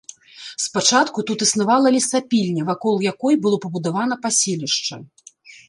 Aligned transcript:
Спачатку 0.63 1.23
тут 1.31 1.43
існавала 1.47 1.87
лесапільня, 1.97 2.63
вакол 2.71 2.95
якой 3.11 3.39
было 3.47 3.63
пабудавана 3.67 4.21
паселішча. 4.27 5.03